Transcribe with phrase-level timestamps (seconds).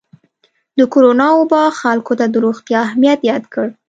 [0.77, 3.67] د کرونا وبا خلکو ته د روغتیا اهمیت یاد کړ.